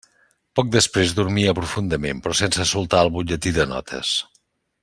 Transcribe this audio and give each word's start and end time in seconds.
Poc 0.59 0.71
després 0.75 1.13
dormia 1.19 1.53
profundament, 1.59 2.23
però 2.25 2.39
sense 2.41 2.67
soltar 2.73 3.05
el 3.07 3.15
butlletí 3.19 3.57
de 3.63 3.71
notes. 3.77 4.19